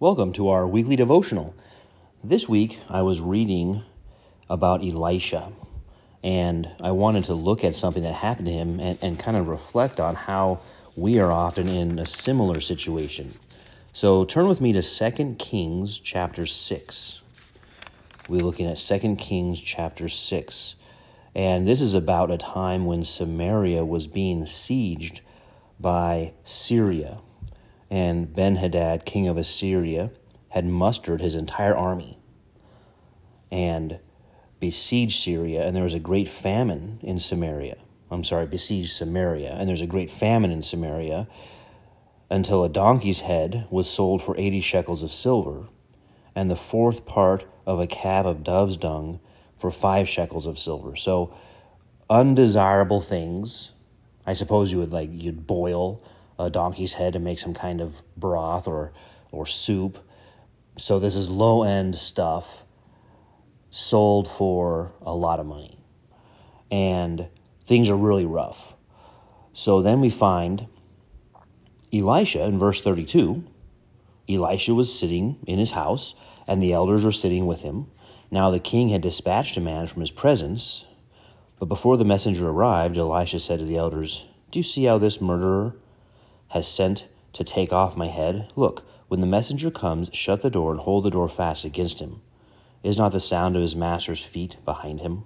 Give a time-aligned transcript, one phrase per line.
[0.00, 1.54] Welcome to our weekly devotional.
[2.24, 3.84] This week I was reading
[4.50, 5.52] about Elisha,
[6.20, 9.46] and I wanted to look at something that happened to him and, and kind of
[9.46, 10.58] reflect on how
[10.96, 13.34] we are often in a similar situation.
[13.92, 17.20] So turn with me to 2 Kings chapter 6.
[18.28, 20.74] We're looking at 2 Kings chapter 6.
[21.36, 25.20] And this is about a time when Samaria was being sieged
[25.78, 27.20] by Syria
[27.90, 30.10] and Ben Hadad, king of Assyria,
[30.50, 32.18] had mustered his entire army
[33.50, 33.98] and
[34.60, 37.76] besieged Syria, and there was a great famine in Samaria.
[38.10, 41.28] I'm sorry, besieged Samaria, and there's a great famine in Samaria
[42.30, 45.68] until a donkey's head was sold for 80 shekels of silver,
[46.34, 49.20] and the fourth part of a cab of dove's dung
[49.58, 50.96] for five shekels of silver.
[50.96, 51.34] So,
[52.10, 53.72] undesirable things.
[54.26, 56.02] I suppose you would like you'd boil
[56.38, 58.92] a donkey's head to make some kind of broth or
[59.30, 59.98] or soup.
[60.78, 62.64] So this is low end stuff
[63.70, 65.78] sold for a lot of money.
[66.70, 67.26] And
[67.64, 68.74] things are really rough.
[69.52, 70.68] So then we find
[71.92, 73.44] Elisha in verse 32.
[74.28, 76.14] Elisha was sitting in his house,
[76.46, 77.86] and the elders were sitting with him.
[78.30, 80.84] Now the king had dispatched a man from his presence.
[81.58, 85.20] But before the messenger arrived, Elisha said to the elders, Do you see how this
[85.20, 85.76] murderer
[86.54, 88.50] has sent to take off my head?
[88.54, 92.22] Look, when the messenger comes, shut the door and hold the door fast against him.
[92.84, 95.24] Is not the sound of his master's feet behind him?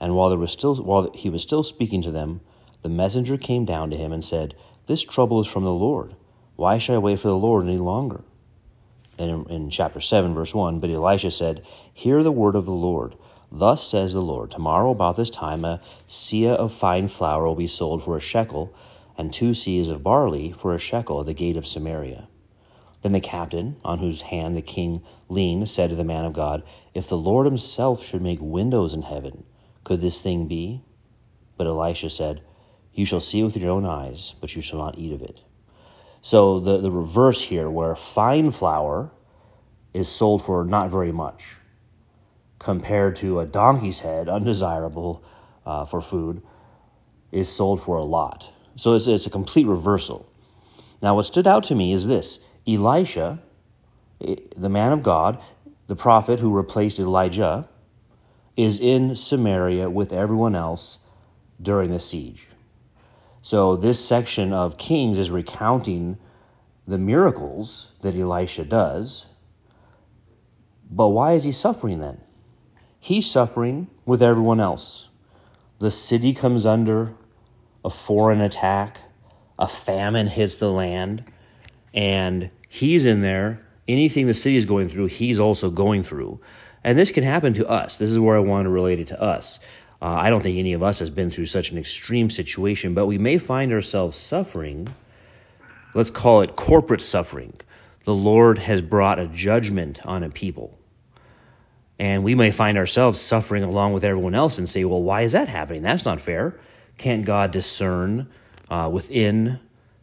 [0.00, 2.40] And while, there was still, while he was still speaking to them,
[2.82, 6.16] the messenger came down to him and said, This trouble is from the Lord.
[6.56, 8.22] Why should I wait for the Lord any longer?
[9.20, 12.72] And in, in chapter 7, verse 1, but Elisha said, Hear the word of the
[12.72, 13.14] Lord.
[13.52, 17.68] Thus says the Lord, Tomorrow about this time a seah of fine flour will be
[17.68, 18.74] sold for a shekel,
[19.16, 22.28] and two seahs of barley for a shekel at the gate of Samaria.
[23.02, 26.62] Then the captain, on whose hand the king leaned, said to the man of God,
[26.94, 29.44] If the Lord himself should make windows in heaven,
[29.84, 30.82] could this thing be?
[31.56, 32.42] But Elisha said,
[32.92, 35.42] You shall see with your own eyes, but you shall not eat of it.
[36.20, 39.10] So the, the reverse here, where fine flour
[39.92, 41.56] is sold for not very much,
[42.60, 45.24] compared to a donkey's head, undesirable
[45.66, 46.42] uh, for food,
[47.32, 48.52] is sold for a lot.
[48.76, 50.28] So it's, it's a complete reversal.
[51.02, 53.42] Now, what stood out to me is this Elisha,
[54.20, 55.38] eh, the man of God,
[55.88, 57.68] the prophet who replaced Elijah,
[58.56, 60.98] is in Samaria with everyone else
[61.60, 62.48] during the siege.
[63.42, 66.18] So, this section of Kings is recounting
[66.86, 69.26] the miracles that Elisha does.
[70.90, 72.20] But why is he suffering then?
[73.00, 75.08] He's suffering with everyone else.
[75.80, 77.14] The city comes under
[77.84, 79.00] a foreign attack,
[79.58, 81.24] a famine hits the land,
[81.94, 83.64] and he's in there.
[83.88, 86.40] Anything the city is going through, he's also going through.
[86.84, 87.98] And this can happen to us.
[87.98, 89.60] This is where I want to relate it to us.
[90.00, 93.06] Uh, I don't think any of us has been through such an extreme situation, but
[93.06, 94.92] we may find ourselves suffering.
[95.94, 97.52] Let's call it corporate suffering.
[98.04, 100.76] The Lord has brought a judgment on a people.
[102.00, 105.32] And we may find ourselves suffering along with everyone else and say, well, why is
[105.32, 105.82] that happening?
[105.82, 106.58] That's not fair.
[106.98, 108.28] Can't God discern
[108.70, 109.58] uh, within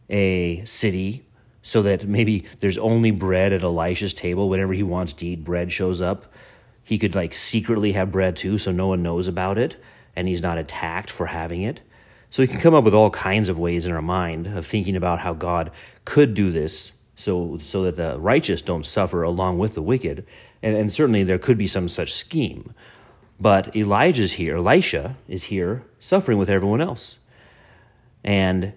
[0.08, 1.24] a city
[1.62, 5.44] so that maybe there's only bread at Elisha's table whenever he wants to eat?
[5.44, 6.32] Bread shows up.
[6.82, 9.76] He could like secretly have bread too, so no one knows about it,
[10.16, 11.80] and he's not attacked for having it.
[12.30, 14.96] So we can come up with all kinds of ways in our mind of thinking
[14.96, 15.72] about how God
[16.04, 20.26] could do this so so that the righteous don't suffer along with the wicked.
[20.62, 22.74] And, and certainly there could be some such scheme.
[23.40, 27.18] But Elijah's here, Elisha is here suffering with everyone else.
[28.22, 28.74] And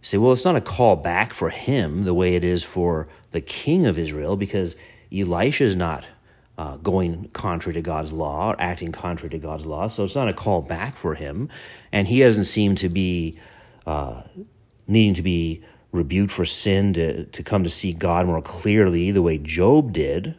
[0.00, 3.40] say, well, it's not a call back for him the way it is for the
[3.40, 4.76] king of Israel, because
[5.12, 6.04] Elisha is not
[6.56, 9.88] uh, going contrary to God's law or acting contrary to God's law.
[9.88, 11.48] So it's not a call back for him.
[11.90, 13.38] And he doesn't seem to be
[13.86, 14.22] uh,
[14.86, 19.22] needing to be rebuked for sin to, to come to see God more clearly the
[19.22, 20.36] way Job did.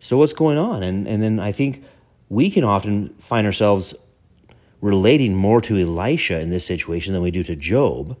[0.00, 0.82] So what's going on?
[0.82, 1.84] And, and then I think
[2.28, 3.94] we can often find ourselves
[4.80, 8.18] relating more to Elisha in this situation than we do to Job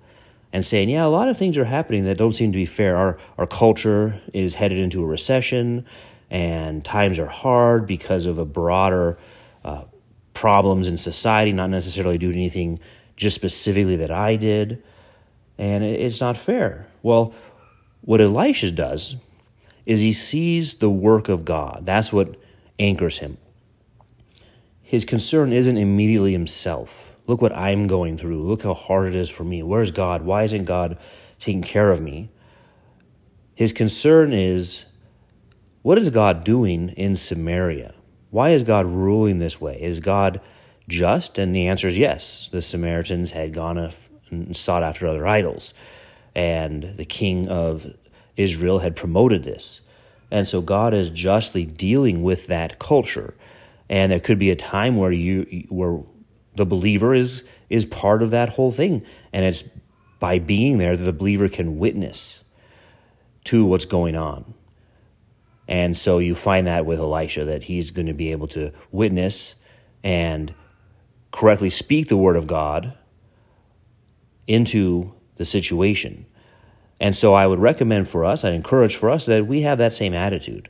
[0.52, 2.96] and saying, yeah, a lot of things are happening that don't seem to be fair.
[2.96, 5.84] Our, our culture is headed into a recession
[6.30, 9.18] and times are hard because of a broader
[9.64, 9.84] uh,
[10.32, 12.78] problems in society, not necessarily due to anything
[13.16, 14.82] just specifically that I did.
[15.58, 16.86] And it's not fair.
[17.02, 17.34] Well,
[18.00, 19.16] what Elisha does
[19.86, 21.82] is he sees the work of God.
[21.84, 22.36] That's what
[22.78, 23.38] anchors him
[24.94, 27.16] his concern isn't immediately himself.
[27.26, 28.44] Look what I'm going through.
[28.44, 29.60] Look how hard it is for me.
[29.60, 30.22] Where's God?
[30.22, 30.98] Why isn't God
[31.40, 32.30] taking care of me?
[33.56, 34.84] His concern is
[35.82, 37.92] what is God doing in Samaria?
[38.30, 39.82] Why is God ruling this way?
[39.82, 40.40] Is God
[40.88, 41.38] just?
[41.38, 42.48] And the answer is yes.
[42.52, 43.90] The Samaritans had gone
[44.30, 45.74] and sought after other idols,
[46.36, 47.96] and the king of
[48.36, 49.80] Israel had promoted this.
[50.30, 53.34] And so God is justly dealing with that culture.
[53.94, 56.02] And there could be a time where you where
[56.56, 59.06] the believer is is part of that whole thing.
[59.32, 59.62] And it's
[60.18, 62.42] by being there that the believer can witness
[63.44, 64.52] to what's going on.
[65.68, 69.54] And so you find that with Elisha that he's going to be able to witness
[70.02, 70.52] and
[71.30, 72.98] correctly speak the word of God
[74.48, 76.26] into the situation.
[76.98, 79.92] And so I would recommend for us, I encourage for us that we have that
[79.92, 80.68] same attitude,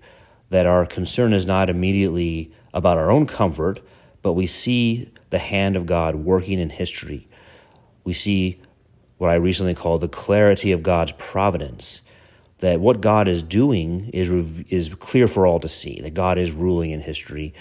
[0.51, 3.81] that our concern is not immediately about our own comfort,
[4.21, 7.27] but we see the hand of God working in history.
[8.05, 8.61] We see
[9.17, 12.03] what I recently called the clarity of God's providence
[12.59, 14.31] that what God is doing is,
[14.71, 17.53] is clear for all to see, that God is ruling in history,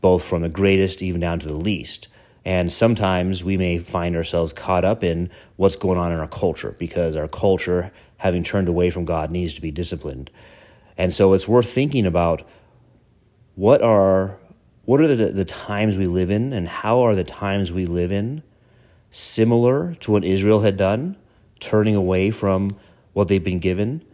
[0.00, 2.08] both from the greatest even down to the least.
[2.44, 6.76] And sometimes we may find ourselves caught up in what's going on in our culture
[6.78, 10.30] because our culture, having turned away from God, needs to be disciplined.
[10.96, 12.46] And so it's worth thinking about
[13.56, 14.38] what are
[14.86, 18.12] what are the, the times we live in and how are the times we live
[18.12, 18.42] in
[19.10, 21.16] similar to what Israel had done,
[21.58, 22.70] turning away from
[23.12, 24.04] what they've been given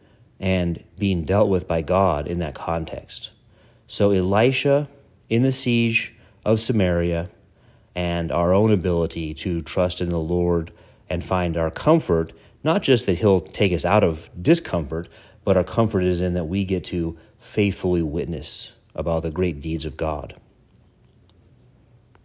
[0.40, 3.30] and being dealt with by God in that context.
[3.86, 4.88] So, Elisha
[5.28, 6.14] in the siege
[6.44, 7.30] of Samaria
[7.94, 10.72] and our own ability to trust in the Lord
[11.08, 12.32] and find our comfort,
[12.64, 15.08] not just that He'll take us out of discomfort,
[15.44, 19.84] but our comfort is in that we get to faithfully witness about the great deeds
[19.84, 20.34] of God.